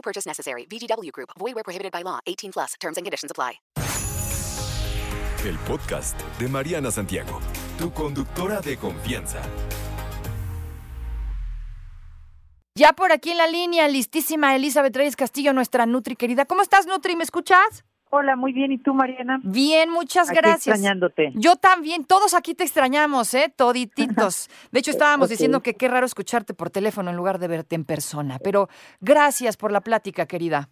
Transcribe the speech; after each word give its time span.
No 0.00 0.02
purchase 0.02 0.26
necessary. 0.26 0.66
VGW 0.66 1.12
Group. 1.12 1.30
Void 1.38 1.54
where 1.54 1.62
prohibited 1.62 1.92
by 1.92 2.02
law. 2.02 2.20
18 2.26 2.52
plus. 2.52 2.74
Terms 2.80 2.96
and 2.96 3.04
conditions 3.04 3.30
apply. 3.30 3.60
El 5.44 5.58
podcast 5.60 6.20
de 6.38 6.48
Mariana 6.48 6.90
Santiago, 6.90 7.40
tu 7.78 7.90
conductora 7.92 8.60
de 8.60 8.76
confianza. 8.76 9.40
Ya 12.74 12.92
por 12.92 13.10
aquí 13.10 13.30
en 13.30 13.38
la 13.38 13.46
línea, 13.46 13.88
listísima 13.88 14.54
Elizabeth 14.54 14.94
Reyes 14.96 15.16
Castillo, 15.16 15.52
nuestra 15.54 15.86
Nutri 15.86 16.14
querida. 16.14 16.44
¿Cómo 16.44 16.60
estás, 16.60 16.86
Nutri? 16.86 17.16
¿Me 17.16 17.24
escuchas? 17.24 17.84
Hola, 18.12 18.34
muy 18.34 18.52
bien. 18.52 18.72
¿Y 18.72 18.78
tú, 18.78 18.92
Mariana? 18.92 19.40
Bien, 19.44 19.88
muchas 19.90 20.28
Aquí 20.30 20.38
gracias. 20.38 20.66
extrañándote. 20.76 21.30
Yo 21.36 21.54
también, 21.56 22.04
todos 22.04 22.34
aquí 22.34 22.54
te 22.54 22.64
extrañamos, 22.64 23.32
¿eh? 23.34 23.52
Todititos. 23.54 24.48
De 24.72 24.80
hecho, 24.80 24.90
estábamos 24.90 25.28
diciendo 25.28 25.62
que 25.62 25.74
qué 25.74 25.86
raro 25.88 26.06
escucharte 26.06 26.52
por 26.52 26.70
teléfono 26.70 27.10
en 27.10 27.16
lugar 27.16 27.38
de 27.38 27.46
verte 27.48 27.76
en 27.76 27.84
persona. 27.84 28.38
Pero 28.42 28.68
gracias 29.00 29.56
por 29.56 29.70
la 29.70 29.80
plática, 29.80 30.26
querida. 30.26 30.70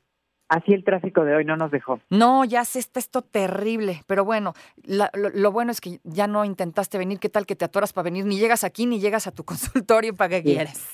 Así 0.51 0.73
el 0.73 0.83
tráfico 0.83 1.25
de 1.25 1.37
hoy 1.37 1.45
no 1.45 1.57
nos 1.57 1.71
dejó. 1.71 2.01
No, 2.09 2.43
ya 2.45 2.65
sé, 2.65 2.79
está 2.79 2.99
esto 2.99 3.21
terrible. 3.21 4.03
Pero 4.07 4.25
bueno, 4.25 4.55
la- 4.83 5.11
lo, 5.13 5.29
lo 5.29 5.53
bueno 5.53 5.71
es 5.71 5.81
que 5.83 6.01
ya 6.05 6.27
no 6.27 6.45
intentaste 6.45 6.97
venir. 6.99 7.19
¿Qué 7.21 7.29
tal 7.29 7.45
que 7.45 7.55
te 7.55 7.67
atoras 7.67 7.93
para 7.93 8.05
venir? 8.05 8.25
Ni 8.25 8.39
llegas 8.39 8.65
aquí 8.65 8.87
ni 8.87 8.99
llegas 8.99 9.27
a 9.27 9.33
tu 9.33 9.45
consultorio 9.85 10.17
para 10.17 10.31
que 10.31 10.37
Sí. 10.39 10.43
quieres. 10.45 10.87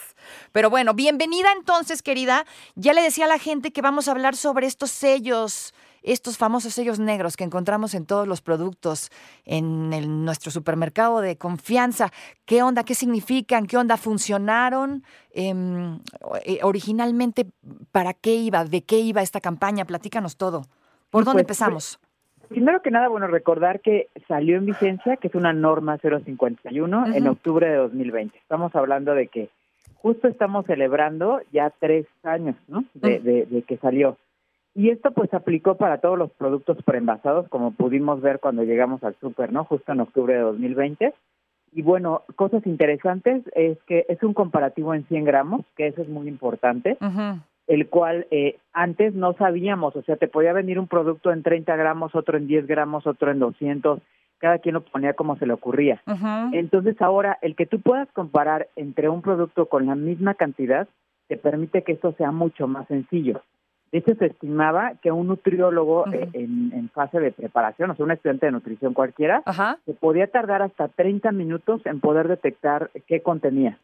Pero 0.52 0.70
bueno, 0.70 0.94
bienvenida 0.94 1.48
entonces, 1.56 2.02
querida. 2.02 2.44
Ya 2.74 2.92
le 2.92 3.02
decía 3.02 3.24
a 3.26 3.28
la 3.28 3.38
gente 3.38 3.72
que 3.72 3.82
vamos 3.82 4.08
a 4.08 4.12
hablar 4.12 4.36
sobre 4.36 4.66
estos 4.66 4.90
sellos, 4.90 5.74
estos 6.02 6.36
famosos 6.36 6.74
sellos 6.74 6.98
negros 6.98 7.36
que 7.36 7.44
encontramos 7.44 7.94
en 7.94 8.04
todos 8.04 8.28
los 8.28 8.42
productos 8.42 9.10
en 9.46 9.92
el- 9.94 10.24
nuestro 10.24 10.50
supermercado 10.50 11.20
de 11.20 11.36
confianza. 11.38 12.10
¿Qué 12.44 12.62
onda? 12.62 12.84
¿Qué 12.84 12.94
significan? 12.94 13.66
¿Qué 13.66 13.76
onda? 13.78 13.96
¿Funcionaron? 13.96 15.02
Em, 15.32 16.00
eh, 16.44 16.58
originalmente, 16.62 17.46
¿para 17.90 18.12
qué 18.12 18.34
iba? 18.34 18.64
¿De 18.64 18.82
qué 18.82 18.98
iba 18.98 19.22
esta 19.22 19.40
campaña? 19.40 19.84
Platícanos 19.86 20.36
todo. 20.36 20.66
¿Por 21.10 21.22
Sí, 21.22 21.26
dónde 21.26 21.44
pues, 21.44 21.58
empezamos? 21.60 21.98
Primero 22.48 22.82
que 22.82 22.90
nada, 22.90 23.08
bueno, 23.08 23.26
recordar 23.26 23.80
que 23.80 24.08
salió 24.28 24.58
en 24.58 24.66
vigencia, 24.66 25.16
que 25.16 25.28
es 25.28 25.34
una 25.34 25.54
norma 25.54 25.96
051, 25.98 27.06
en 27.06 27.22
Ujú. 27.22 27.32
octubre 27.32 27.66
de 27.66 27.76
2020. 27.76 28.36
Estamos 28.38 28.74
hablando 28.74 29.14
de 29.14 29.28
que 29.28 29.48
justo 30.04 30.28
estamos 30.28 30.66
celebrando 30.66 31.40
ya 31.50 31.72
tres 31.80 32.04
años, 32.22 32.56
¿no? 32.68 32.84
De, 32.92 33.20
de- 33.20 33.46
de 33.46 33.62
que 33.62 33.78
salió. 33.78 34.18
Y 34.74 34.90
esto 34.90 35.12
pues 35.12 35.32
aplicó 35.32 35.76
para 35.76 35.98
todos 35.98 36.18
los 36.18 36.30
productos 36.32 36.76
preenvasados, 36.84 37.48
como 37.48 37.70
pudimos 37.70 38.20
ver 38.20 38.38
cuando 38.38 38.64
llegamos 38.64 39.02
al 39.02 39.14
súper, 39.18 39.50
¿no? 39.50 39.64
Justo 39.64 39.92
en 39.92 40.00
octubre 40.00 40.34
de 40.34 40.40
2020. 40.40 41.14
Y 41.72 41.80
bueno, 41.82 42.20
cosas 42.36 42.66
interesantes 42.66 43.42
es 43.54 43.78
que 43.86 44.04
es 44.10 44.22
un 44.22 44.34
comparativo 44.34 44.92
en 44.92 45.04
100 45.06 45.24
gramos, 45.24 45.62
que 45.76 45.86
eso 45.86 46.02
es 46.02 46.08
muy 46.08 46.28
importante. 46.28 46.98
El 47.66 47.88
cual 47.88 48.26
eh, 48.30 48.58
antes 48.74 49.14
no 49.14 49.32
sabíamos, 49.32 49.96
o 49.96 50.02
sea, 50.02 50.16
te 50.16 50.28
podía 50.28 50.52
venir 50.52 50.78
un 50.78 50.86
producto 50.86 51.32
en 51.32 51.42
30 51.42 51.74
gramos, 51.76 52.14
otro 52.14 52.36
en 52.36 52.46
10 52.46 52.66
gramos, 52.66 53.06
otro 53.06 53.30
en 53.30 53.38
200, 53.38 54.00
cada 54.38 54.58
quien 54.58 54.74
lo 54.74 54.82
ponía 54.82 55.14
como 55.14 55.36
se 55.36 55.46
le 55.46 55.52
ocurría. 55.52 56.02
Entonces 56.52 57.00
ahora, 57.00 57.38
el 57.42 57.56
que 57.56 57.66
tú 57.66 57.80
puedas 57.80 58.08
comparar 58.12 58.68
entre 58.76 59.08
un 59.08 59.22
producto 59.22 59.66
con 59.66 59.86
la 59.86 59.94
misma 59.94 60.34
cantidad, 60.34 60.88
te 61.28 61.36
permite 61.36 61.82
que 61.82 61.92
esto 61.92 62.12
sea 62.18 62.30
mucho 62.30 62.66
más 62.66 62.86
sencillo. 62.88 63.42
De 63.92 63.98
hecho, 63.98 64.14
se 64.16 64.26
estimaba 64.26 64.94
que 65.02 65.12
un 65.12 65.28
nutriólogo 65.28 66.12
eh, 66.12 66.28
en, 66.32 66.72
en 66.74 66.90
fase 66.90 67.20
de 67.20 67.30
preparación, 67.30 67.90
o 67.90 67.94
sea, 67.94 68.04
un 68.04 68.10
estudiante 68.10 68.46
de 68.46 68.52
nutrición 68.52 68.92
cualquiera, 68.92 69.42
Ajá. 69.46 69.78
se 69.86 69.94
podía 69.94 70.26
tardar 70.26 70.62
hasta 70.62 70.88
30 70.88 71.30
minutos 71.30 71.80
en 71.86 72.00
poder 72.00 72.26
detectar 72.26 72.90
qué 73.06 73.22
contenía. 73.22 73.78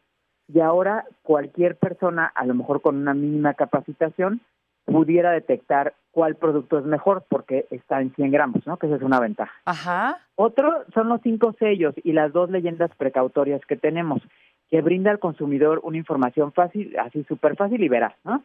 Y 0.53 0.59
ahora 0.59 1.05
cualquier 1.23 1.77
persona, 1.77 2.25
a 2.25 2.45
lo 2.45 2.53
mejor 2.53 2.81
con 2.81 2.97
una 2.97 3.13
mínima 3.13 3.53
capacitación, 3.53 4.41
pudiera 4.85 5.31
detectar 5.31 5.93
cuál 6.11 6.35
producto 6.35 6.77
es 6.77 6.85
mejor 6.85 7.23
porque 7.29 7.65
está 7.71 8.01
en 8.01 8.13
100 8.13 8.31
gramos, 8.31 8.67
¿no? 8.67 8.77
Que 8.77 8.87
esa 8.87 8.97
es 8.97 9.01
una 9.01 9.19
ventaja. 9.19 9.53
Ajá. 9.65 10.19
Otro 10.35 10.83
son 10.93 11.09
los 11.09 11.21
cinco 11.21 11.53
sellos 11.57 11.95
y 12.03 12.13
las 12.13 12.33
dos 12.33 12.49
leyendas 12.49 12.91
precautorias 12.97 13.61
que 13.65 13.77
tenemos, 13.77 14.21
que 14.69 14.81
brinda 14.81 15.11
al 15.11 15.19
consumidor 15.19 15.79
una 15.83 15.97
información 15.97 16.51
fácil, 16.51 16.97
así 16.99 17.23
súper 17.23 17.55
fácil 17.55 17.81
y 17.83 17.89
veraz, 17.89 18.13
¿no? 18.23 18.43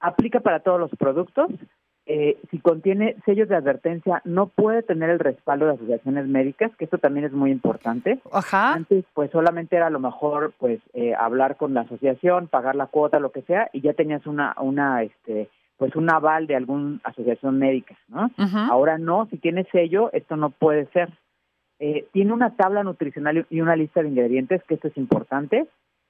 Aplica 0.00 0.40
para 0.40 0.60
todos 0.60 0.78
los 0.78 0.90
productos. 0.92 1.50
Eh, 2.10 2.38
si 2.50 2.58
contiene 2.58 3.16
sellos 3.26 3.50
de 3.50 3.56
advertencia, 3.56 4.22
no 4.24 4.46
puede 4.46 4.82
tener 4.82 5.10
el 5.10 5.18
respaldo 5.18 5.66
de 5.66 5.72
asociaciones 5.72 6.26
médicas, 6.26 6.74
que 6.76 6.84
esto 6.84 6.96
también 6.96 7.26
es 7.26 7.32
muy 7.32 7.50
importante. 7.50 8.18
Ajá. 8.32 8.72
Antes, 8.72 9.04
pues 9.12 9.30
solamente 9.30 9.76
era 9.76 9.88
a 9.88 9.90
lo 9.90 10.00
mejor, 10.00 10.54
pues 10.58 10.80
eh, 10.94 11.14
hablar 11.14 11.56
con 11.56 11.74
la 11.74 11.82
asociación, 11.82 12.48
pagar 12.48 12.76
la 12.76 12.86
cuota, 12.86 13.20
lo 13.20 13.30
que 13.30 13.42
sea, 13.42 13.68
y 13.74 13.82
ya 13.82 13.92
tenías 13.92 14.26
una, 14.26 14.54
una, 14.58 15.02
este, 15.02 15.50
pues 15.78 15.94
un 15.96 16.10
aval 16.10 16.46
de 16.46 16.56
alguna 16.56 16.98
asociación 17.04 17.58
médica, 17.58 17.96
¿no? 18.08 18.30
Ahora 18.70 18.98
no, 18.98 19.26
si 19.30 19.38
tiene 19.38 19.64
sello, 19.72 20.10
esto 20.12 20.36
no 20.36 20.50
puede 20.50 20.86
ser. 20.86 21.08
Eh, 21.78 22.06
tiene 22.12 22.32
una 22.32 22.56
tabla 22.56 22.82
nutricional 22.82 23.46
y 23.48 23.60
una 23.60 23.76
lista 23.76 24.02
de 24.02 24.08
ingredientes, 24.08 24.62
que 24.64 24.74
esto 24.74 24.88
es 24.88 24.96
importante, 24.96 25.68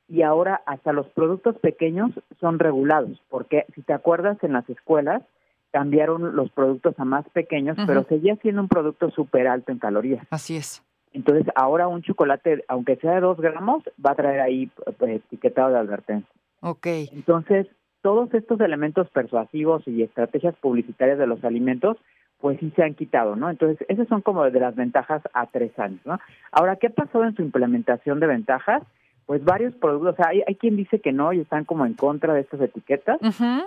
y 0.09 0.23
ahora 0.23 0.63
hasta 0.65 0.95
los 0.95 1.07
productos 1.09 1.57
pequeños 1.59 2.11
son 2.41 2.59
regulados, 2.59 3.21
porque 3.29 3.67
si 3.75 3.83
te 3.83 3.93
acuerdas, 3.93 4.43
en 4.43 4.55
las 4.55 4.69
escuelas 4.71 5.23
cambiaron 5.71 6.35
los 6.35 6.51
productos 6.51 6.99
a 6.99 7.05
más 7.05 7.29
pequeños, 7.29 7.77
pero 7.87 8.05
seguía 8.05 8.37
siendo 8.37 8.63
un 8.63 8.69
producto 8.69 9.11
súper 9.11 9.47
alto 9.47 9.71
en 9.71 9.79
calorías. 9.79 10.27
Así 10.31 10.57
es. 10.57 10.83
Entonces, 11.13 11.47
ahora 11.55 11.89
un 11.89 12.01
chocolate, 12.01 12.65
aunque 12.69 12.97
sea 12.97 13.17
de 13.17 13.21
dos 13.21 13.39
gramos, 13.39 13.83
va 14.05 14.13
a 14.13 14.15
traer 14.15 14.41
ahí 14.41 14.71
pues, 14.99 15.17
etiquetado 15.17 15.71
de 15.71 15.79
advertencia. 15.79 16.31
Ok. 16.61 16.87
Entonces, 17.13 17.67
todos 18.03 18.33
estos 18.35 18.61
elementos 18.61 19.09
persuasivos 19.11 19.87
y 19.87 20.03
estrategias 20.03 20.55
publicitarias 20.57 21.19
de 21.19 21.27
los 21.27 21.43
alimentos, 21.45 21.97
pues 22.41 22.59
sí 22.61 22.73
se 22.77 22.85
han 22.85 22.95
quitado, 22.95 23.37
¿no? 23.37 23.51
Entonces, 23.51 23.85
esas 23.89 24.07
son 24.09 24.23
como 24.23 24.49
de 24.49 24.61
las 24.61 24.77
ventajas 24.77 25.23
a 25.35 25.47
tres 25.47 25.77
años, 25.79 26.01
¿no? 26.05 26.19
Ahora, 26.53 26.77
¿qué 26.77 26.89
ha 26.89 26.91
pasado 26.91 27.25
en 27.25 27.35
su 27.35 27.43
implementación 27.43 28.21
de 28.21 28.29
ventajas? 28.29 28.83
Pues 29.27 29.45
varios 29.45 29.75
productos, 29.75 30.15
o 30.15 30.17
sea, 30.17 30.31
hay, 30.31 30.43
hay 30.47 30.55
quien 30.55 30.77
dice 30.77 31.01
que 31.01 31.13
no 31.13 31.33
y 31.33 31.41
están 31.41 31.65
como 31.65 31.85
en 31.85 31.95
contra 31.95 32.33
de 32.33 32.41
estas 32.41 32.63
etiquetas, 32.63 33.19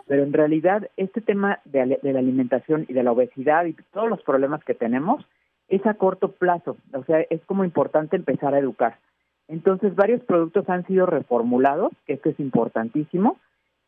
pero 0.07 0.23
en 0.23 0.33
realidad 0.33 0.89
este 0.97 1.21
tema 1.21 1.59
de, 1.65 1.99
de 2.01 2.13
la 2.13 2.19
alimentación 2.19 2.85
y 2.87 2.93
de 2.93 3.03
la 3.03 3.11
obesidad 3.11 3.65
y 3.65 3.73
todos 3.93 4.09
los 4.09 4.23
problemas 4.23 4.63
que 4.63 4.73
tenemos 4.73 5.23
es 5.67 5.85
a 5.85 5.93
corto 5.93 6.31
plazo, 6.31 6.77
o 6.93 7.03
sea, 7.03 7.21
es 7.29 7.41
como 7.45 7.63
importante 7.63 8.15
empezar 8.15 8.55
a 8.55 8.59
educar. 8.59 8.97
Entonces, 9.47 9.95
varios 9.95 10.21
productos 10.21 10.67
han 10.69 10.85
sido 10.87 11.05
reformulados, 11.05 11.91
que 12.07 12.13
esto 12.13 12.29
es 12.29 12.39
importantísimo, 12.39 13.37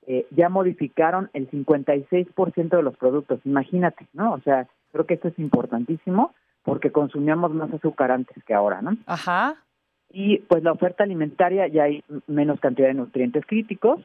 eh, 0.07 0.25
ya 0.31 0.49
modificaron 0.49 1.29
el 1.33 1.49
56% 1.49 2.69
de 2.69 2.83
los 2.83 2.97
productos, 2.97 3.39
imagínate, 3.45 4.07
¿no? 4.13 4.33
O 4.33 4.39
sea, 4.41 4.67
creo 4.91 5.05
que 5.05 5.15
esto 5.15 5.29
es 5.29 5.39
importantísimo 5.39 6.33
porque 6.63 6.91
consumíamos 6.91 7.53
más 7.53 7.73
azúcar 7.73 8.11
antes 8.11 8.43
que 8.43 8.53
ahora, 8.53 8.81
¿no? 8.81 8.97
Ajá. 9.05 9.55
y 10.11 10.39
pues 10.39 10.63
la 10.63 10.71
oferta 10.71 11.03
alimentaria 11.03 11.67
ya 11.67 11.83
hay 11.83 12.03
menos 12.27 12.59
cantidad 12.59 12.87
de 12.87 12.93
nutrientes 12.93 13.45
críticos. 13.47 13.99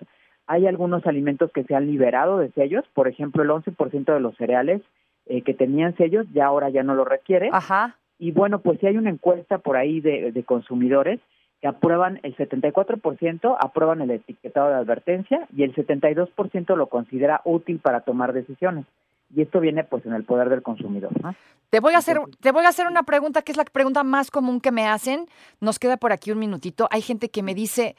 Hay 0.46 0.66
algunos 0.66 1.06
alimentos 1.06 1.52
que 1.52 1.64
se 1.64 1.74
han 1.74 1.86
liberado 1.86 2.38
de 2.38 2.50
sellos, 2.52 2.84
por 2.94 3.08
ejemplo, 3.08 3.42
el 3.42 3.50
11% 3.50 4.14
de 4.14 4.20
los 4.20 4.34
cereales 4.36 4.80
eh, 5.26 5.42
que 5.42 5.52
tenían 5.52 5.94
sellos 5.96 6.26
ya 6.32 6.46
ahora 6.46 6.70
ya 6.70 6.82
no 6.82 6.94
lo 6.94 7.04
requiere. 7.04 7.50
Ajá. 7.52 7.96
Y 8.18 8.32
bueno, 8.32 8.60
pues 8.60 8.80
sí 8.80 8.86
hay 8.86 8.96
una 8.96 9.10
encuesta 9.10 9.58
por 9.58 9.76
ahí 9.76 10.00
de, 10.00 10.32
de 10.32 10.44
consumidores 10.44 11.20
que 11.60 11.68
aprueban, 11.68 12.20
el 12.22 12.36
74% 12.36 13.56
aprueban 13.58 14.00
el 14.02 14.10
etiquetado 14.12 14.68
de 14.68 14.74
advertencia 14.76 15.46
y 15.56 15.64
el 15.64 15.74
72% 15.74 16.76
lo 16.76 16.86
considera 16.88 17.40
útil 17.44 17.78
para 17.80 18.00
tomar 18.02 18.32
decisiones. 18.32 18.86
Y 19.34 19.42
esto 19.42 19.60
viene 19.60 19.84
pues 19.84 20.06
en 20.06 20.14
el 20.14 20.24
poder 20.24 20.48
del 20.48 20.62
consumidor, 20.62 21.10
¿no? 21.22 21.34
Te 21.70 21.80
voy 21.80 21.92
a 21.94 21.98
hacer, 21.98 22.18
te 22.40 22.50
voy 22.52 22.64
a 22.64 22.68
hacer 22.68 22.86
una 22.86 23.02
pregunta 23.02 23.42
que 23.42 23.52
es 23.52 23.58
la 23.58 23.64
pregunta 23.64 24.02
más 24.02 24.30
común 24.30 24.60
que 24.60 24.72
me 24.72 24.86
hacen. 24.86 25.26
Nos 25.60 25.78
queda 25.78 25.98
por 25.98 26.12
aquí 26.12 26.30
un 26.32 26.38
minutito. 26.38 26.88
Hay 26.90 27.02
gente 27.02 27.28
que 27.28 27.42
me 27.42 27.54
dice, 27.54 27.94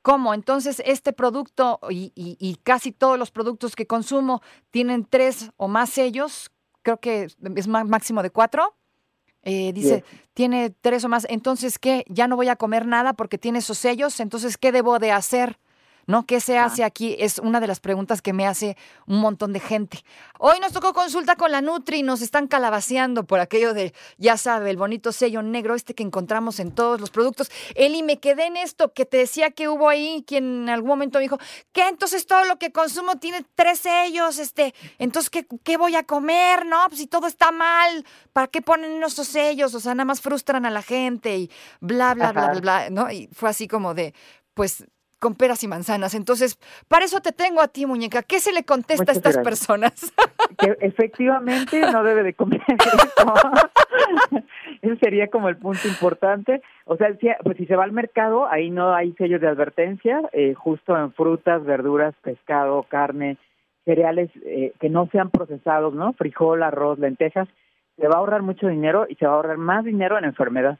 ¿cómo? 0.00 0.32
Entonces, 0.32 0.80
este 0.86 1.12
producto 1.12 1.80
y, 1.90 2.12
y- 2.14 2.36
y 2.40 2.54
casi 2.62 2.92
todos 2.92 3.18
los 3.18 3.30
productos 3.30 3.76
que 3.76 3.86
consumo 3.86 4.40
tienen 4.70 5.04
tres 5.04 5.50
o 5.58 5.68
más 5.68 5.90
sellos. 5.90 6.50
Creo 6.82 6.96
que 6.96 7.24
es 7.24 7.68
máximo 7.68 8.22
de 8.22 8.30
cuatro. 8.30 8.74
Eh, 9.42 9.72
dice, 9.72 10.04
tiene 10.34 10.70
tres 10.70 11.04
o 11.04 11.08
más. 11.08 11.26
Entonces, 11.30 11.78
¿qué? 11.78 12.04
Ya 12.08 12.28
no 12.28 12.36
voy 12.36 12.48
a 12.48 12.56
comer 12.56 12.86
nada 12.86 13.14
porque 13.14 13.38
tiene 13.38 13.60
esos 13.60 13.78
sellos. 13.78 14.20
Entonces, 14.20 14.56
¿qué 14.56 14.72
debo 14.72 14.98
de 14.98 15.12
hacer? 15.12 15.58
¿No? 16.10 16.26
¿Qué 16.26 16.40
se 16.40 16.58
hace 16.58 16.82
aquí? 16.82 17.16
Es 17.18 17.38
una 17.38 17.60
de 17.60 17.68
las 17.68 17.78
preguntas 17.78 18.20
que 18.20 18.32
me 18.32 18.46
hace 18.46 18.76
un 19.06 19.20
montón 19.20 19.52
de 19.52 19.60
gente. 19.60 20.04
Hoy 20.38 20.58
nos 20.60 20.72
tocó 20.72 20.92
consulta 20.92 21.36
con 21.36 21.52
la 21.52 21.60
Nutri 21.60 21.98
y 21.98 22.02
nos 22.02 22.20
están 22.20 22.48
calabaceando 22.48 23.24
por 23.24 23.38
aquello 23.38 23.74
de, 23.74 23.94
ya 24.18 24.36
sabe, 24.36 24.70
el 24.70 24.76
bonito 24.76 25.12
sello 25.12 25.40
negro 25.42 25.76
este 25.76 25.94
que 25.94 26.02
encontramos 26.02 26.58
en 26.58 26.72
todos 26.72 27.00
los 27.00 27.10
productos. 27.10 27.50
Eli, 27.76 28.02
me 28.02 28.18
quedé 28.18 28.46
en 28.46 28.56
esto 28.56 28.92
que 28.92 29.06
te 29.06 29.18
decía 29.18 29.52
que 29.52 29.68
hubo 29.68 29.88
ahí 29.88 30.24
quien 30.26 30.62
en 30.62 30.68
algún 30.68 30.88
momento 30.88 31.18
me 31.18 31.22
dijo, 31.22 31.38
¿qué? 31.72 31.86
Entonces 31.86 32.26
todo 32.26 32.44
lo 32.44 32.58
que 32.58 32.72
consumo 32.72 33.16
tiene 33.18 33.44
tres 33.54 33.78
sellos, 33.78 34.40
este, 34.40 34.74
entonces, 34.98 35.30
¿qué, 35.30 35.46
qué 35.62 35.76
voy 35.76 35.94
a 35.94 36.02
comer? 36.02 36.66
No, 36.66 36.78
pues 36.88 37.00
si 37.00 37.06
todo 37.06 37.28
está 37.28 37.52
mal, 37.52 38.04
¿para 38.32 38.48
qué 38.48 38.60
ponen 38.62 39.00
esos 39.04 39.28
sellos? 39.28 39.74
O 39.76 39.80
sea, 39.80 39.94
nada 39.94 40.06
más 40.06 40.20
frustran 40.20 40.66
a 40.66 40.70
la 40.70 40.82
gente 40.82 41.36
y 41.36 41.50
bla, 41.80 42.14
bla, 42.14 42.32
bla, 42.32 42.50
bla, 42.50 42.60
bla, 42.60 42.90
¿no? 42.90 43.12
Y 43.12 43.28
fue 43.32 43.48
así 43.48 43.68
como 43.68 43.94
de, 43.94 44.12
pues 44.54 44.84
con 45.20 45.34
peras 45.34 45.62
y 45.62 45.68
manzanas. 45.68 46.14
Entonces, 46.14 46.58
para 46.88 47.04
eso 47.04 47.20
te 47.20 47.30
tengo 47.30 47.60
a 47.60 47.68
ti, 47.68 47.86
muñeca. 47.86 48.22
¿Qué 48.22 48.40
se 48.40 48.52
le 48.52 48.64
contesta 48.64 49.12
a 49.12 49.14
estas 49.14 49.38
personas? 49.38 50.12
Que 50.58 50.76
efectivamente 50.80 51.80
no 51.90 52.02
debe 52.02 52.22
de 52.22 52.34
comer 52.34 52.60
eso. 52.68 53.34
Ese 54.82 54.96
sería 54.96 55.28
como 55.28 55.48
el 55.48 55.56
punto 55.56 55.88
importante. 55.88 56.60
O 56.84 56.96
sea, 56.96 57.14
si, 57.16 57.28
pues 57.44 57.56
si 57.56 57.64
se 57.64 57.76
va 57.76 57.84
al 57.84 57.92
mercado, 57.92 58.46
ahí 58.46 58.68
no 58.68 58.92
hay 58.92 59.12
sellos 59.12 59.40
de 59.40 59.48
advertencia, 59.48 60.20
eh, 60.32 60.52
justo 60.52 60.96
en 60.98 61.12
frutas, 61.12 61.64
verduras, 61.64 62.14
pescado, 62.22 62.82
carne, 62.82 63.38
cereales 63.84 64.30
eh, 64.44 64.72
que 64.80 64.90
no 64.90 65.08
sean 65.12 65.30
procesados, 65.30 65.94
¿no? 65.94 66.12
Frijol, 66.12 66.62
arroz, 66.62 66.98
lentejas, 66.98 67.48
se 67.96 68.08
va 68.08 68.14
a 68.14 68.18
ahorrar 68.18 68.42
mucho 68.42 68.68
dinero 68.68 69.06
y 69.08 69.14
se 69.16 69.26
va 69.26 69.32
a 69.32 69.36
ahorrar 69.36 69.58
más 69.58 69.84
dinero 69.84 70.18
en 70.18 70.24
enfermedad. 70.24 70.78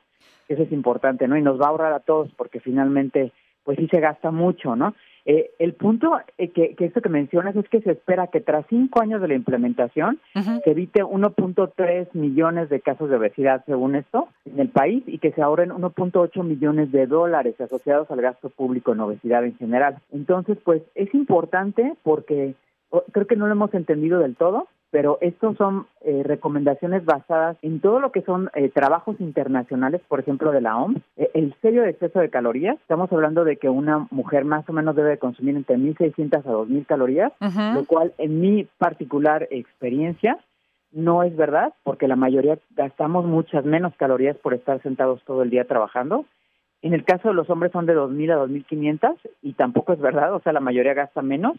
Eso 0.49 0.63
es 0.63 0.73
importante, 0.73 1.29
¿no? 1.29 1.37
Y 1.37 1.43
nos 1.43 1.61
va 1.61 1.67
a 1.67 1.69
ahorrar 1.69 1.93
a 1.93 2.01
todos 2.01 2.31
porque 2.37 2.61
finalmente, 2.61 3.33
pues 3.65 3.79
sí 3.79 3.89
se 3.89 4.01
gasta 4.01 4.31
mucho, 4.31 4.77
¿no? 4.77 4.95
Eh, 5.27 5.51
el 5.59 5.75
punto 5.75 6.19
eh, 6.39 6.49
que, 6.49 6.75
que 6.75 6.87
esto 6.87 7.03
que 7.03 7.09
mencionas 7.09 7.55
es 7.55 7.69
que 7.69 7.81
se 7.83 7.93
espera 7.93 8.29
que 8.29 8.41
tras 8.41 8.65
cinco 8.69 9.03
años 9.03 9.21
de 9.21 9.29
la 9.29 9.35
implementación 9.35 10.19
se 10.65 10.71
evite 10.71 11.05
1.3 11.05 12.09
millones 12.15 12.71
de 12.71 12.81
casos 12.81 13.11
de 13.11 13.17
obesidad, 13.17 13.63
según 13.67 13.97
esto, 13.97 14.29
en 14.47 14.59
el 14.61 14.71
país 14.71 15.03
y 15.07 15.19
que 15.19 15.33
se 15.33 15.43
ahorren 15.43 15.71
1.8 15.71 16.43
millones 16.43 16.91
de 16.91 17.07
dólares 17.07 17.61
asociados 17.61 18.11
al 18.11 18.23
gasto 18.23 18.49
público 18.49 18.93
en 18.93 19.01
obesidad 19.01 19.45
en 19.45 19.57
general. 19.57 19.99
Entonces, 20.11 20.57
pues 20.65 20.83
es 20.95 21.15
importante 21.15 21.95
porque 22.03 22.55
creo 23.13 23.27
que 23.27 23.37
no 23.37 23.47
lo 23.47 23.53
hemos 23.53 23.73
entendido 23.75 24.19
del 24.19 24.37
todo, 24.37 24.69
pero 24.91 25.19
estos 25.21 25.57
son 25.57 25.87
eh, 26.01 26.23
recomendaciones 26.25 27.05
basadas 27.05 27.57
en 27.63 27.81
todo 27.81 28.01
lo 28.01 28.11
que 28.11 28.23
son 28.23 28.51
eh, 28.55 28.69
trabajos 28.71 29.21
internacionales, 29.21 30.01
por 30.09 30.21
ejemplo, 30.21 30.51
de 30.51 30.61
la 30.61 30.77
OMS. 30.77 31.01
Eh, 31.17 31.31
el 31.35 31.55
de 31.63 31.91
exceso 31.91 32.19
de 32.19 32.31
calorías, 32.31 32.77
estamos 32.81 33.13
hablando 33.13 33.45
de 33.45 33.57
que 33.57 33.69
una 33.69 34.09
mujer 34.11 34.45
más 34.45 34.69
o 34.69 34.73
menos 34.73 34.97
debe 34.97 35.19
consumir 35.19 35.57
entre 35.57 35.77
1.600 35.77 36.39
a 36.39 36.43
2.000 36.43 36.87
calorías, 36.87 37.33
lo 37.75 37.85
cual 37.85 38.13
en 38.19 38.41
mi 38.41 38.65
particular 38.79 39.47
experiencia 39.51 40.39
no 40.93 41.23
es 41.23 41.37
verdad, 41.37 41.73
porque 41.85 42.09
la 42.09 42.17
mayoría 42.17 42.59
gastamos 42.71 43.25
muchas 43.25 43.65
menos 43.65 43.95
calorías 43.97 44.37
por 44.39 44.55
estar 44.55 44.83
sentados 44.83 45.23
todo 45.25 45.45
el 45.45 45.51
día 45.51 45.65
trabajando. 45.65 46.25
En 46.83 46.95
el 46.95 47.05
caso 47.05 47.29
de 47.29 47.35
los 47.35 47.49
hombres 47.49 47.71
son 47.71 47.87
de 47.87 47.95
2.000 47.95 48.33
a 48.33 48.45
2.500 48.45 49.17
y 49.43 49.53
tampoco 49.53 49.93
es 49.93 50.01
verdad, 50.01 50.35
o 50.35 50.41
sea, 50.41 50.53
la 50.53 50.61
mayoría 50.61 50.95
gasta 50.95 51.23
menos 51.23 51.57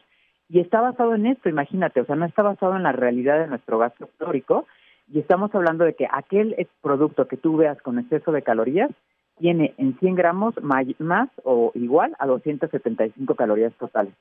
y 0.51 0.59
está 0.59 0.81
basado 0.81 1.15
en 1.15 1.27
esto, 1.27 1.47
imagínate, 1.47 2.01
o 2.01 2.05
sea, 2.05 2.17
no 2.17 2.25
está 2.25 2.43
basado 2.43 2.75
en 2.75 2.83
la 2.83 2.91
realidad 2.91 3.39
de 3.39 3.47
nuestro 3.47 3.77
gasto 3.77 4.09
calórico 4.17 4.67
y 5.09 5.19
estamos 5.19 5.53
hablando 5.55 5.85
de 5.85 5.93
que 5.93 6.07
aquel 6.11 6.67
producto 6.81 7.27
que 7.27 7.37
tú 7.37 7.55
veas 7.55 7.81
con 7.81 7.99
exceso 7.99 8.33
de 8.33 8.41
calorías 8.41 8.91
tiene 9.39 9.73
en 9.77 9.97
100 9.97 10.15
gramos 10.15 10.53
más 10.99 11.29
o 11.43 11.71
igual 11.73 12.15
a 12.19 12.27
275 12.27 13.35
calorías 13.35 13.73
totales. 13.75 14.13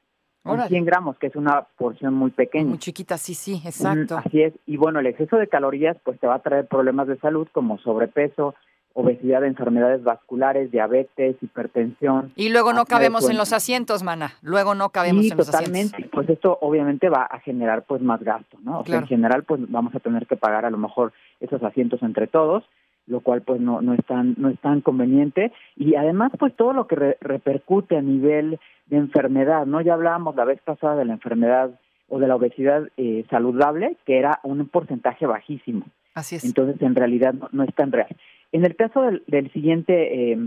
En 0.45 0.69
100 0.69 0.85
gramos, 0.85 1.19
que 1.19 1.27
es 1.27 1.37
una 1.37 1.67
porción 1.77 2.15
muy 2.15 2.31
pequeña. 2.31 2.71
Muy 2.71 2.79
chiquita, 2.79 3.19
sí, 3.19 3.35
sí, 3.35 3.61
exacto. 3.65 4.17
Así 4.17 4.41
es. 4.41 4.55
Y 4.67 4.77
bueno, 4.77 5.01
el 5.01 5.07
exceso 5.07 5.37
de 5.37 5.49
calorías 5.49 5.97
pues 6.05 6.19
te 6.19 6.27
va 6.27 6.37
a 6.37 6.43
traer 6.43 6.67
problemas 6.67 7.09
de 7.09 7.19
salud 7.19 7.49
como 7.53 7.79
sobrepeso, 7.79 8.55
obesidad, 8.93 9.45
enfermedades 9.45 10.03
vasculares, 10.03 10.71
diabetes, 10.71 11.37
hipertensión. 11.41 12.33
Y 12.37 12.49
luego 12.51 12.73
no 12.73 12.85
cabemos 12.85 13.29
en 13.31 13.37
los 13.37 13.53
asientos, 13.53 14.03
mana. 14.03 14.33
Luego 14.43 14.75
no 14.75 14.91
cabemos 14.91 15.31
en 15.31 15.37
los 15.37 15.49
asientos. 15.49 15.93
totalmente. 15.93 16.11
Pues 16.13 16.29
esto 16.29 16.59
obviamente 16.61 17.09
va 17.09 17.23
a 17.23 17.41
generar 17.41 17.85
pues 17.85 18.03
más 18.03 18.23
gasto, 18.23 18.59
¿no? 18.63 18.81
O 18.81 18.85
sea, 18.85 18.99
en 18.99 19.07
general 19.07 19.45
pues 19.45 19.61
vamos 19.71 19.95
a 19.95 20.01
tener 20.01 20.27
que 20.27 20.37
pagar 20.37 20.65
a 20.65 20.71
lo 20.71 20.79
mejor 20.79 21.13
esos 21.41 21.63
asientos 21.63 22.03
entre 22.03 22.27
todos, 22.27 22.65
lo 23.07 23.21
cual 23.21 23.43
pues 23.43 23.61
no 23.61 23.81
no 23.81 23.95
es 23.95 24.05
tan 24.07 24.35
no 24.39 24.49
es 24.49 24.59
tan 24.61 24.81
conveniente 24.81 25.53
y 25.77 25.95
además 25.95 26.33
pues 26.39 26.55
todo 26.57 26.73
lo 26.73 26.87
que 26.87 27.17
repercute 27.21 27.97
a 27.97 28.03
nivel 28.03 28.59
de 28.87 28.97
enfermedad, 28.97 29.67
¿no? 29.67 29.81
Ya 29.81 29.95
hablábamos 29.95 30.35
la 30.35 30.45
vez 30.45 30.61
pasada 30.63 30.97
de 30.97 31.05
la 31.05 31.13
enfermedad 31.13 31.71
o 32.09 32.19
de 32.19 32.27
la 32.27 32.37
obesidad 32.37 32.89
eh, 32.97 33.25
saludable, 33.31 33.97
que 34.05 34.19
era 34.19 34.41
un 34.43 34.67
porcentaje 34.69 35.27
bajísimo. 35.27 35.87
Así 36.15 36.37
es. 36.37 36.45
Entonces, 36.45 36.83
en 36.83 36.97
realidad 36.97 37.35
no 37.53 37.63
es 37.63 37.73
tan 37.75 37.93
real. 37.93 38.09
En 38.53 38.65
el 38.65 38.75
caso 38.75 39.03
del, 39.27 39.53
siguiente 39.53 40.33
eh, 40.33 40.39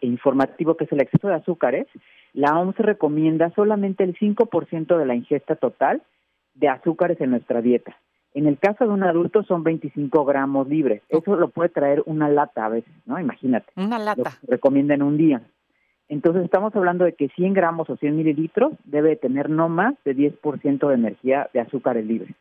informativo, 0.00 0.76
que 0.76 0.84
es 0.84 0.92
el 0.92 1.02
exceso 1.02 1.28
de 1.28 1.34
azúcares, 1.34 1.86
la 2.32 2.58
OMS 2.58 2.76
recomienda 2.76 3.50
solamente 3.54 4.04
el 4.04 4.16
5% 4.16 4.96
de 4.96 5.06
la 5.06 5.14
ingesta 5.14 5.56
total 5.56 6.02
de 6.54 6.68
azúcares 6.68 7.20
en 7.20 7.30
nuestra 7.30 7.60
dieta. 7.60 7.96
En 8.34 8.46
el 8.46 8.58
caso 8.58 8.84
de 8.84 8.90
un 8.90 9.02
adulto 9.02 9.42
son 9.42 9.62
25 9.62 10.24
gramos 10.24 10.66
libres. 10.66 11.02
Eso 11.10 11.36
lo 11.36 11.48
puede 11.48 11.68
traer 11.68 12.02
una 12.06 12.30
lata 12.30 12.64
a 12.64 12.70
veces, 12.70 12.92
¿no? 13.04 13.20
Imagínate. 13.20 13.70
Una 13.76 13.98
lata. 13.98 14.38
Lo 14.46 14.52
recomienda 14.52 14.94
en 14.94 15.02
un 15.02 15.18
día. 15.18 15.42
Entonces 16.08 16.44
estamos 16.44 16.74
hablando 16.74 17.04
de 17.04 17.12
que 17.14 17.28
100 17.28 17.52
gramos 17.52 17.88
o 17.90 17.96
100 17.96 18.16
mililitros 18.16 18.72
debe 18.84 19.16
tener 19.16 19.50
no 19.50 19.68
más 19.68 19.94
de 20.04 20.16
10% 20.16 20.88
de 20.88 20.94
energía 20.94 21.50
de 21.52 21.60
azúcares 21.60 22.06
libres, 22.06 22.34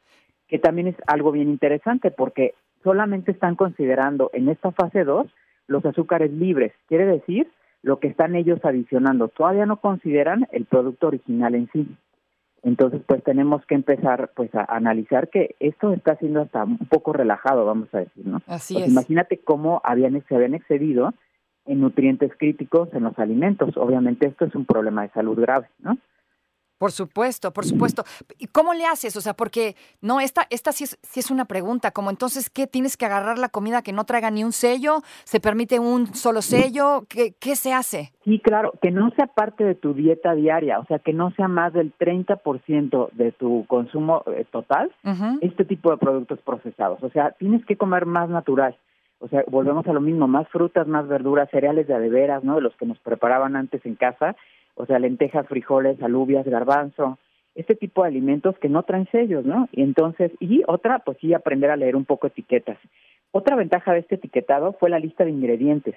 que 0.47 0.59
también 0.59 0.87
es 0.87 0.95
algo 1.07 1.31
bien 1.31 1.49
interesante 1.49 2.11
porque 2.11 2.53
solamente 2.83 3.31
están 3.31 3.56
considerando 3.56 4.30
en 4.33 4.50
esta 4.50 4.72
fase 4.72 5.04
2 5.04 5.28
los 5.68 5.86
azúcares 5.86 6.31
libres, 6.31 6.74
quiere 6.88 7.06
decir 7.06 7.48
lo 7.83 8.00
que 8.00 8.07
están 8.07 8.36
ellos 8.36 8.60
adicionando. 8.63 9.28
Todavía 9.28 9.66
no 9.66 9.78
consideran 9.78 10.48
el 10.51 10.66
producto 10.66 11.07
original 11.07 11.56
en 11.56 11.69
sí. 11.72 11.88
Entonces, 12.63 13.01
pues 13.07 13.24
tenemos 13.24 13.66
que 13.66 13.74
empezar 13.74 14.31
pues 14.36 14.54
a 14.54 14.66
analizar 14.66 15.30
que 15.30 15.56
esto 15.60 15.94
está 15.94 16.16
siendo 16.18 16.42
hasta 16.42 16.63
un 16.63 16.78
poco 16.78 17.12
relajado, 17.12 17.66
vamos 17.66 17.92
a 17.94 18.00
decir, 18.00 18.28
¿no? 18.28 18.42
Así 18.45 18.75
pues 18.75 18.86
es. 18.86 18.92
Imagínate 18.92 19.39
cómo 19.39 19.81
habían 19.83 20.22
se 20.28 20.36
habían 20.36 20.54
excedido 20.54 21.13
en 21.66 21.80
nutrientes 21.80 22.31
críticos 22.38 22.94
en 22.94 23.04
los 23.04 23.18
alimentos. 23.18 23.75
Obviamente 23.78 24.28
esto 24.28 24.45
es 24.45 24.54
un 24.54 24.66
problema 24.66 25.01
de 25.01 25.10
salud 25.10 25.39
grave, 25.39 25.68
¿no? 25.80 25.98
Por 26.81 26.92
supuesto, 26.92 27.54
por 27.54 27.63
supuesto. 27.63 28.04
¿Y 28.39 28.48
cómo 28.48 28.74
le 28.74 28.88
haces? 28.88 29.16
O 29.16 29.22
sea, 29.22 29.36
porque 29.36 29.75
no, 30.01 30.19
esta, 30.19 30.48
esta 30.50 30.72
sí 30.72 30.86
es, 30.86 30.98
sí 31.04 31.19
es 31.19 31.30
una 31.30 31.45
pregunta, 31.45 31.92
como 31.92 32.09
entonces, 32.09 32.50
¿qué 32.50 32.66
tienes 32.66 32.97
que 32.97 33.06
agarrar 33.06 33.38
la 33.38 33.50
comida 33.50 33.83
que 33.83 33.94
no 33.94 34.04
traiga 34.06 34.31
ni 34.31 34.44
un 34.44 34.52
sello? 34.52 35.02
¿Se 35.23 35.40
permite 35.40 35.78
un 35.78 36.07
solo 36.16 36.42
sello? 36.42 37.04
¿Qué, 37.07 37.35
qué 37.40 37.56
se 37.56 37.71
hace? 37.71 38.14
Sí, 38.23 38.40
claro, 38.40 38.73
que 38.81 38.90
no 38.90 39.11
sea 39.11 39.28
parte 39.28 39.64
de 39.64 39.76
tu 39.76 39.94
dieta 39.94 40.33
diaria, 40.33 40.80
o 40.80 40.85
sea, 40.85 40.97
que 40.97 41.14
no 41.14 41.30
sea 41.35 41.47
más 41.47 41.71
del 41.71 41.94
30% 42.00 43.11
de 43.11 43.31
tu 43.31 43.64
consumo 43.68 44.23
eh, 44.35 44.47
total, 44.52 44.92
este 45.42 45.66
tipo 45.66 45.92
de 45.92 45.97
productos 45.97 46.40
procesados. 46.40 46.97
O 47.04 47.11
sea, 47.11 47.30
tienes 47.38 47.64
que 47.68 47.78
comer 47.78 48.07
más 48.07 48.28
natural. 48.28 48.76
O 49.19 49.28
sea, 49.28 49.44
volvemos 49.52 49.85
a 49.85 49.94
lo 49.94 50.02
mismo, 50.02 50.28
más 50.28 50.47
frutas, 50.47 50.88
más 50.88 51.07
verduras, 51.07 51.47
cereales 51.52 51.85
de 51.88 51.94
adeveras, 51.94 52.44
¿no? 52.44 52.56
De 52.56 52.61
los 52.61 52.76
que 52.78 52.88
nos 52.88 52.97
preparaban 52.97 53.56
antes 53.56 53.85
en 53.85 53.94
casa 53.94 54.35
o 54.81 54.85
sea, 54.88 54.97
lentejas, 54.97 55.47
frijoles, 55.47 56.02
alubias, 56.02 56.45
garbanzo, 56.45 57.19
este 57.54 57.76
tipo 57.76 58.02
de 58.02 58.07
alimentos 58.07 58.57
que 58.57 58.68
no 58.68 58.81
traen 58.83 59.07
sellos, 59.11 59.45
¿no? 59.45 59.69
Y 59.71 59.83
entonces, 59.83 60.31
y 60.40 60.64
otra, 60.68 61.00
pues 61.00 61.18
sí, 61.21 61.33
aprender 61.33 61.69
a 61.69 61.76
leer 61.76 61.95
un 61.95 62.06
poco 62.06 62.28
etiquetas. 62.28 62.78
Otra 63.31 63.56
ventaja 63.56 63.94
de 63.94 64.00
este 64.00 64.16
etiquetado 64.16 64.73
fue 64.73 64.90
la 64.90 65.00
lista 65.00 65.23
de 65.23 65.30
ingredientes, 65.30 65.95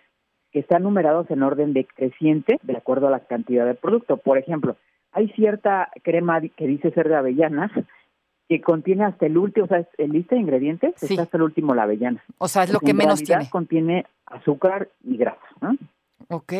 que 0.52 0.58
están 0.58 0.82
numerados 0.82 1.30
en 1.30 1.42
orden 1.42 1.72
decreciente 1.72 2.58
de 2.62 2.76
acuerdo 2.76 3.08
a 3.08 3.10
la 3.10 3.20
cantidad 3.20 3.64
de 3.64 3.74
producto. 3.74 4.18
Por 4.18 4.36
ejemplo, 4.36 4.76
hay 5.12 5.28
cierta 5.30 5.88
crema 6.02 6.42
que 6.42 6.66
dice 6.66 6.90
ser 6.90 7.08
de 7.08 7.16
avellanas 7.16 7.72
que 8.48 8.60
contiene 8.60 9.04
hasta 9.04 9.24
el 9.24 9.38
último, 9.38 9.64
o 9.64 9.68
sea, 9.68 9.88
en 9.96 10.12
lista 10.12 10.34
de 10.34 10.42
ingredientes 10.42 11.02
está 11.02 11.22
hasta 11.22 11.38
el 11.38 11.44
último 11.44 11.74
la 11.74 11.84
avellana. 11.84 12.22
O 12.36 12.48
sea, 12.48 12.64
es 12.64 12.72
lo 12.72 12.80
que 12.80 12.90
en 12.90 12.98
menos 12.98 13.22
tiene. 13.22 13.48
contiene 13.48 14.04
azúcar 14.26 14.90
y 15.02 15.16
grasa, 15.16 15.40
¿no? 15.62 15.76
Ok. 16.28 16.52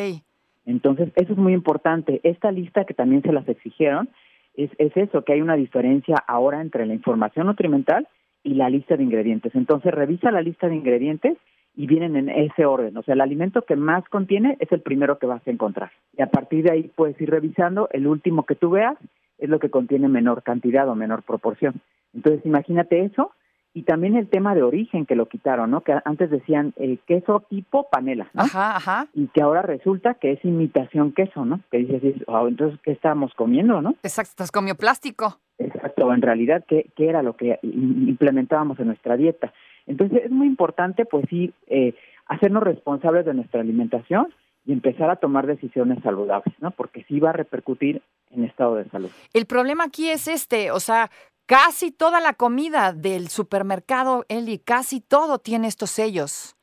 Entonces, 0.66 1.10
eso 1.16 1.32
es 1.32 1.38
muy 1.38 1.52
importante. 1.52 2.20
Esta 2.22 2.50
lista 2.50 2.84
que 2.84 2.94
también 2.94 3.22
se 3.22 3.32
las 3.32 3.48
exigieron 3.48 4.08
es, 4.54 4.70
es 4.78 4.96
eso, 4.96 5.22
que 5.22 5.34
hay 5.34 5.40
una 5.40 5.56
diferencia 5.56 6.16
ahora 6.26 6.60
entre 6.60 6.86
la 6.86 6.94
información 6.94 7.46
nutrimental 7.46 8.08
y 8.42 8.54
la 8.54 8.70
lista 8.70 8.96
de 8.96 9.02
ingredientes. 9.02 9.54
Entonces, 9.54 9.92
revisa 9.92 10.30
la 10.30 10.42
lista 10.42 10.68
de 10.68 10.76
ingredientes 10.76 11.36
y 11.76 11.86
vienen 11.86 12.16
en 12.16 12.28
ese 12.28 12.66
orden. 12.66 12.96
O 12.96 13.02
sea, 13.02 13.14
el 13.14 13.20
alimento 13.20 13.62
que 13.62 13.76
más 13.76 14.04
contiene 14.08 14.56
es 14.60 14.70
el 14.70 14.80
primero 14.80 15.18
que 15.18 15.26
vas 15.26 15.46
a 15.46 15.50
encontrar. 15.50 15.90
Y 16.16 16.22
a 16.22 16.26
partir 16.26 16.64
de 16.64 16.72
ahí 16.72 16.90
puedes 16.94 17.20
ir 17.20 17.30
revisando, 17.30 17.88
el 17.92 18.06
último 18.06 18.44
que 18.44 18.54
tú 18.54 18.70
veas 18.70 18.96
es 19.38 19.48
lo 19.48 19.58
que 19.58 19.70
contiene 19.70 20.08
menor 20.08 20.42
cantidad 20.42 20.88
o 20.88 20.94
menor 20.94 21.22
proporción. 21.22 21.80
Entonces, 22.14 22.46
imagínate 22.46 23.00
eso 23.00 23.32
y 23.74 23.82
también 23.82 24.16
el 24.16 24.28
tema 24.28 24.54
de 24.54 24.62
origen 24.62 25.04
que 25.04 25.16
lo 25.16 25.26
quitaron, 25.26 25.72
¿no? 25.72 25.80
Que 25.82 25.94
antes 26.04 26.30
decían 26.30 26.72
eh, 26.76 26.98
queso 27.06 27.44
tipo 27.50 27.88
panela, 27.90 28.30
¿no? 28.32 28.42
Ajá, 28.42 28.76
ajá. 28.76 29.08
Y 29.14 29.26
que 29.26 29.42
ahora 29.42 29.62
resulta 29.62 30.14
que 30.14 30.32
es 30.32 30.44
imitación 30.44 31.12
queso, 31.12 31.44
¿no? 31.44 31.60
Que 31.72 31.78
dices, 31.78 32.22
oh, 32.28 32.46
entonces, 32.46 32.78
¿qué 32.84 32.92
estábamos 32.92 33.34
comiendo, 33.34 33.82
no? 33.82 33.96
Exacto, 34.04 34.30
estás 34.30 34.52
comió 34.52 34.76
plástico. 34.76 35.40
Exacto, 35.58 36.12
en 36.14 36.22
realidad, 36.22 36.64
¿qué, 36.68 36.86
¿qué 36.96 37.08
era 37.08 37.24
lo 37.24 37.36
que 37.36 37.58
implementábamos 37.62 38.78
en 38.78 38.86
nuestra 38.86 39.16
dieta? 39.16 39.52
Entonces, 39.86 40.22
es 40.24 40.30
muy 40.30 40.46
importante, 40.46 41.04
pues 41.04 41.26
sí, 41.28 41.52
eh, 41.66 41.94
hacernos 42.26 42.62
responsables 42.62 43.26
de 43.26 43.34
nuestra 43.34 43.60
alimentación 43.60 44.28
y 44.64 44.72
empezar 44.72 45.10
a 45.10 45.16
tomar 45.16 45.46
decisiones 45.46 46.02
saludables, 46.02 46.54
¿no? 46.60 46.70
Porque 46.70 47.04
sí 47.08 47.18
va 47.18 47.30
a 47.30 47.34
repercutir 47.34 48.02
en 48.30 48.44
estado 48.44 48.76
de 48.76 48.88
salud. 48.88 49.10
El 49.32 49.46
problema 49.46 49.84
aquí 49.84 50.08
es 50.08 50.28
este, 50.28 50.70
o 50.70 50.80
sea, 50.80 51.10
casi 51.46 51.90
toda 51.90 52.20
la 52.20 52.34
comida 52.34 52.92
del 52.92 53.28
supermercado, 53.28 54.24
Eli, 54.28 54.58
casi 54.58 55.00
todo 55.00 55.38
tiene 55.38 55.68
estos 55.68 55.90
sellos. 55.90 56.56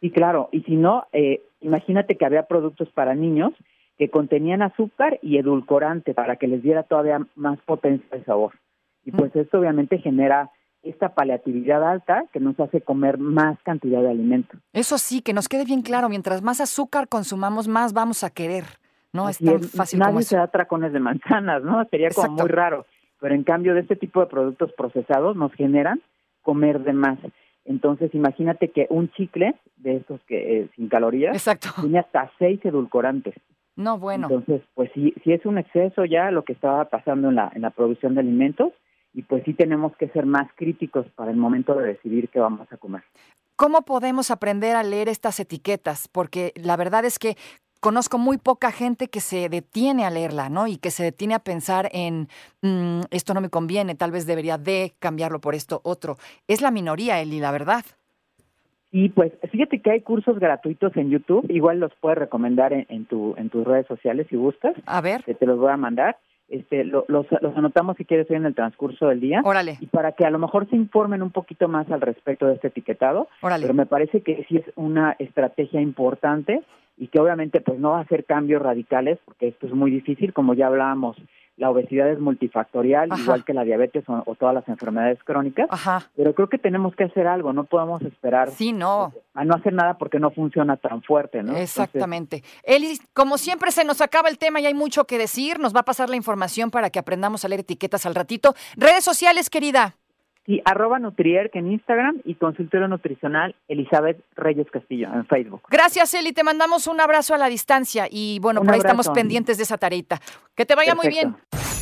Sí, 0.00 0.10
claro, 0.10 0.48
y 0.52 0.62
si 0.62 0.76
no, 0.76 1.06
eh, 1.12 1.42
imagínate 1.60 2.16
que 2.16 2.24
había 2.24 2.46
productos 2.46 2.88
para 2.90 3.14
niños 3.14 3.52
que 3.98 4.10
contenían 4.10 4.62
azúcar 4.62 5.18
y 5.22 5.38
edulcorante 5.38 6.14
para 6.14 6.36
que 6.36 6.46
les 6.46 6.62
diera 6.62 6.84
todavía 6.84 7.26
más 7.34 7.58
potencia 7.62 8.16
de 8.16 8.24
sabor. 8.24 8.54
Y 9.04 9.10
pues 9.10 9.34
mm. 9.34 9.38
esto 9.40 9.58
obviamente 9.58 9.98
genera 9.98 10.50
esta 10.84 11.14
paliatividad 11.14 11.82
alta 11.82 12.24
que 12.32 12.38
nos 12.38 12.58
hace 12.60 12.80
comer 12.80 13.18
más 13.18 13.58
cantidad 13.64 14.00
de 14.00 14.10
alimento. 14.10 14.56
Eso 14.72 14.98
sí, 14.98 15.20
que 15.20 15.32
nos 15.32 15.48
quede 15.48 15.64
bien 15.64 15.82
claro, 15.82 16.08
mientras 16.08 16.42
más 16.42 16.60
azúcar 16.60 17.08
consumamos, 17.08 17.66
más 17.66 17.92
vamos 17.92 18.22
a 18.22 18.30
querer. 18.30 18.64
No 19.12 19.28
es 19.28 19.38
tan 19.38 19.62
fácil 19.62 19.98
Nadie 19.98 20.22
se 20.22 20.36
da 20.36 20.46
tracones 20.48 20.92
de 20.92 21.00
manzanas, 21.00 21.62
¿no? 21.64 21.84
Sería 21.86 22.10
como 22.10 22.32
muy 22.32 22.48
raro. 22.48 22.86
Pero 23.20 23.34
en 23.34 23.44
cambio 23.44 23.74
de 23.74 23.80
este 23.80 23.96
tipo 23.96 24.20
de 24.20 24.26
productos 24.26 24.72
procesados 24.72 25.36
nos 25.36 25.52
generan 25.54 26.00
comer 26.42 26.80
de 26.80 26.92
más. 26.92 27.18
Entonces, 27.64 28.14
imagínate 28.14 28.68
que 28.70 28.86
un 28.88 29.10
chicle 29.10 29.54
de 29.76 29.96
estos 29.96 30.20
que 30.22 30.60
eh, 30.60 30.68
sin 30.74 30.88
calorías 30.88 31.34
Exacto. 31.34 31.68
tiene 31.80 31.98
hasta 31.98 32.30
seis 32.38 32.64
edulcorantes. 32.64 33.34
No, 33.76 33.98
bueno. 33.98 34.26
Entonces, 34.28 34.62
pues 34.74 34.90
sí, 34.94 35.14
sí 35.22 35.32
es 35.32 35.44
un 35.46 35.58
exceso 35.58 36.04
ya 36.04 36.30
lo 36.30 36.44
que 36.44 36.52
estaba 36.52 36.86
pasando 36.86 37.28
en 37.28 37.36
la, 37.36 37.52
en 37.54 37.62
la 37.62 37.70
producción 37.70 38.14
de 38.14 38.20
alimentos 38.20 38.72
y 39.12 39.22
pues 39.22 39.44
sí 39.44 39.54
tenemos 39.54 39.96
que 39.96 40.08
ser 40.08 40.26
más 40.26 40.48
críticos 40.56 41.06
para 41.14 41.30
el 41.30 41.36
momento 41.36 41.74
de 41.74 41.86
decidir 41.86 42.28
qué 42.28 42.40
vamos 42.40 42.70
a 42.72 42.76
comer. 42.76 43.02
¿Cómo 43.56 43.82
podemos 43.82 44.30
aprender 44.30 44.76
a 44.76 44.82
leer 44.82 45.08
estas 45.08 45.40
etiquetas? 45.40 46.08
Porque 46.08 46.52
la 46.54 46.76
verdad 46.76 47.04
es 47.04 47.18
que 47.18 47.36
conozco 47.80 48.18
muy 48.18 48.38
poca 48.38 48.70
gente 48.72 49.08
que 49.08 49.20
se 49.20 49.48
detiene 49.48 50.04
a 50.04 50.10
leerla, 50.10 50.48
¿no? 50.48 50.66
Y 50.66 50.76
que 50.76 50.90
se 50.90 51.02
detiene 51.02 51.34
a 51.34 51.38
pensar 51.38 51.88
en, 51.92 52.28
mm, 52.62 53.02
esto 53.10 53.34
no 53.34 53.40
me 53.40 53.50
conviene, 53.50 53.94
tal 53.94 54.10
vez 54.10 54.26
debería 54.26 54.58
de 54.58 54.92
cambiarlo 54.98 55.40
por 55.40 55.54
esto 55.54 55.80
otro. 55.84 56.16
Es 56.46 56.60
la 56.60 56.70
minoría, 56.70 57.20
Eli, 57.20 57.40
la 57.40 57.52
verdad. 57.52 57.84
Y 58.90 59.10
pues 59.10 59.32
fíjate 59.50 59.80
que 59.80 59.90
hay 59.90 60.00
cursos 60.00 60.38
gratuitos 60.38 60.96
en 60.96 61.10
YouTube, 61.10 61.44
igual 61.50 61.78
los 61.78 61.92
puedes 62.00 62.18
recomendar 62.18 62.72
en, 62.72 63.04
tu, 63.04 63.34
en 63.36 63.50
tus 63.50 63.66
redes 63.66 63.86
sociales 63.86 64.26
si 64.30 64.36
gustas. 64.36 64.74
A 64.86 65.00
ver. 65.00 65.22
Que 65.24 65.34
te 65.34 65.46
los 65.46 65.58
voy 65.58 65.70
a 65.70 65.76
mandar 65.76 66.16
este, 66.48 66.84
los, 66.84 67.04
los, 67.08 67.26
anotamos 67.56 67.96
si 67.96 68.04
quieres 68.04 68.28
hoy 68.30 68.36
en 68.36 68.46
el 68.46 68.54
transcurso 68.54 69.08
del 69.08 69.20
día. 69.20 69.42
Órale. 69.44 69.76
Y 69.80 69.86
para 69.86 70.12
que 70.12 70.24
a 70.24 70.30
lo 70.30 70.38
mejor 70.38 70.68
se 70.68 70.76
informen 70.76 71.22
un 71.22 71.30
poquito 71.30 71.68
más 71.68 71.90
al 71.90 72.00
respecto 72.00 72.46
de 72.46 72.54
este 72.54 72.68
etiquetado. 72.68 73.28
Órale. 73.42 73.62
Pero 73.62 73.74
me 73.74 73.86
parece 73.86 74.22
que 74.22 74.44
sí 74.48 74.56
es 74.56 74.64
una 74.76 75.14
estrategia 75.18 75.80
importante 75.80 76.62
y 76.96 77.08
que 77.08 77.20
obviamente 77.20 77.60
pues 77.60 77.78
no 77.78 77.90
va 77.90 77.98
a 77.98 78.02
hacer 78.02 78.24
cambios 78.24 78.62
radicales 78.62 79.18
porque 79.24 79.48
esto 79.48 79.66
es 79.66 79.72
muy 79.72 79.90
difícil, 79.90 80.32
como 80.32 80.54
ya 80.54 80.66
hablábamos 80.66 81.16
la 81.58 81.70
obesidad 81.70 82.08
es 82.08 82.20
multifactorial, 82.20 83.10
igual 83.18 83.44
que 83.44 83.52
la 83.52 83.64
diabetes 83.64 84.04
o, 84.06 84.34
todas 84.36 84.54
las 84.54 84.68
enfermedades 84.68 85.18
crónicas. 85.24 85.66
Ajá. 85.70 86.08
Pero 86.16 86.32
creo 86.32 86.48
que 86.48 86.58
tenemos 86.58 86.94
que 86.94 87.04
hacer 87.04 87.26
algo, 87.26 87.52
no 87.52 87.64
podemos 87.64 88.00
esperar 88.02 88.50
sí, 88.50 88.72
no. 88.72 89.12
a 89.34 89.44
no 89.44 89.54
hacer 89.54 89.72
nada 89.72 89.98
porque 89.98 90.20
no 90.20 90.30
funciona 90.30 90.76
tan 90.76 91.02
fuerte, 91.02 91.42
¿no? 91.42 91.56
Exactamente. 91.56 92.44
Eli, 92.62 92.98
como 93.12 93.38
siempre 93.38 93.72
se 93.72 93.84
nos 93.84 94.00
acaba 94.00 94.28
el 94.28 94.38
tema 94.38 94.60
y 94.60 94.66
hay 94.66 94.74
mucho 94.74 95.04
que 95.04 95.18
decir, 95.18 95.58
nos 95.58 95.74
va 95.74 95.80
a 95.80 95.84
pasar 95.84 96.08
la 96.08 96.16
información 96.16 96.70
para 96.70 96.90
que 96.90 97.00
aprendamos 97.00 97.44
a 97.44 97.48
leer 97.48 97.60
etiquetas 97.60 98.06
al 98.06 98.14
ratito. 98.14 98.54
Redes 98.76 99.04
sociales, 99.04 99.50
querida. 99.50 99.96
Sí, 100.48 100.62
arroba 100.64 100.98
Nutrier 100.98 101.50
en 101.52 101.70
Instagram 101.70 102.22
y 102.24 102.34
consultorio 102.36 102.88
nutricional 102.88 103.54
Elizabeth 103.68 104.18
Reyes 104.34 104.66
Castillo 104.70 105.08
en 105.12 105.26
Facebook. 105.26 105.60
Gracias, 105.68 106.14
Eli. 106.14 106.32
Te 106.32 106.42
mandamos 106.42 106.86
un 106.86 107.02
abrazo 107.02 107.34
a 107.34 107.38
la 107.38 107.48
distancia 107.48 108.06
y 108.10 108.38
bueno, 108.40 108.62
por 108.62 108.72
ahí 108.72 108.78
estamos 108.78 109.10
pendientes 109.10 109.58
de 109.58 109.64
esa 109.64 109.76
tarita. 109.76 110.18
Que 110.54 110.64
te 110.64 110.74
vaya 110.74 110.94
muy 110.94 111.08
bien. 111.08 111.36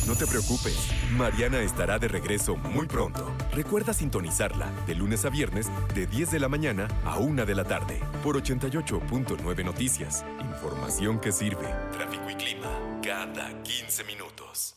No 0.05 0.15
te 0.15 0.27
preocupes, 0.27 0.93
Mariana 1.17 1.61
estará 1.61 1.97
de 1.97 2.09
regreso 2.09 2.57
muy 2.57 2.87
pronto. 2.87 3.31
Recuerda 3.53 3.93
sintonizarla 3.93 4.69
de 4.85 4.95
lunes 4.95 5.23
a 5.23 5.29
viernes 5.29 5.71
de 5.95 6.05
10 6.05 6.31
de 6.31 6.39
la 6.41 6.49
mañana 6.49 6.89
a 7.05 7.19
1 7.19 7.45
de 7.45 7.55
la 7.55 7.63
tarde 7.63 8.01
por 8.21 8.35
88.9 8.35 9.63
Noticias. 9.63 10.25
Información 10.41 11.21
que 11.21 11.31
sirve. 11.31 11.67
Tráfico 11.93 12.29
y 12.29 12.35
clima 12.35 12.67
cada 13.01 13.47
15 13.63 14.03
minutos. 14.03 14.76